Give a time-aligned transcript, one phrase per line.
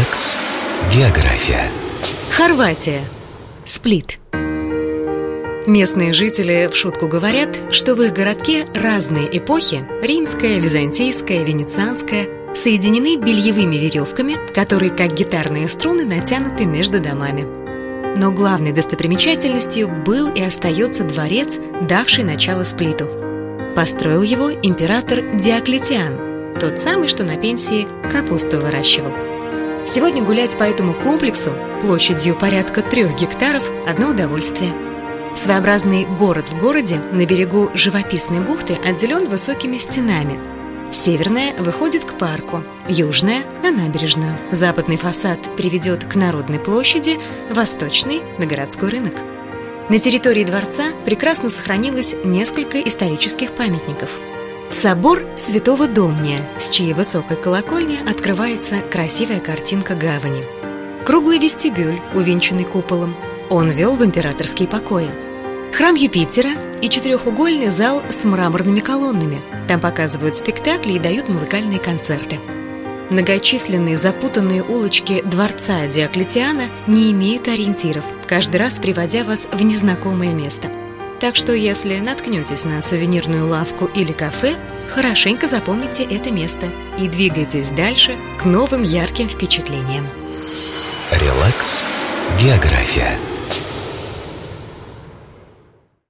[0.00, 0.38] Релакс.
[0.94, 1.64] География.
[2.30, 3.00] Хорватия.
[3.66, 4.18] Сплит.
[5.66, 13.16] Местные жители в шутку говорят, что в их городке разные эпохи– римская, византийская, венецианская– соединены
[13.16, 17.42] бельевыми веревками, которые, как гитарные струны, натянуты между домами.
[18.18, 23.06] Но главной достопримечательностью был и остается дворец, давший начало Сплиту.
[23.76, 29.29] Построил его император Диоклетиан, тот самый, что на пенсии капусту выращивал.
[29.92, 34.72] Сегодня гулять по этому комплексу площадью порядка трех гектаров– одно удовольствие.
[35.34, 40.38] Своеобразный город в городе на берегу живописной бухты отделен высокими стенами.
[40.92, 44.38] Северная выходит к парку, южная– на набережную.
[44.52, 47.18] Западный фасад приведет к Народной площади,
[47.52, 49.14] восточный– на городской рынок.
[49.88, 54.10] На территории дворца прекрасно сохранилось несколько исторических памятников–
[54.70, 60.44] Собор Святого Домния, с чьей высокой колокольни открывается красивая картинка гавани.
[61.04, 63.16] Круглый вестибюль, увенчанный куполом.
[63.50, 65.10] Он вел в императорские покои.
[65.74, 69.42] Храм Юпитера и четырехугольный зал с мраморными колоннами.
[69.66, 72.38] Там показывают спектакли и дают музыкальные концерты.
[73.10, 80.70] Многочисленные запутанные улочки дворца Диоклетиана не имеют ориентиров, каждый раз приводя вас в незнакомое место–
[81.20, 84.56] так что если наткнетесь на сувенирную лавку или кафе,
[84.88, 86.66] хорошенько запомните это место
[86.98, 90.08] и двигайтесь дальше к новым ярким впечатлениям.
[91.12, 91.84] Релакс.
[92.40, 93.16] География.